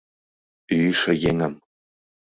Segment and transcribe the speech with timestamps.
[0.79, 1.53] Йӱшӧ еҥым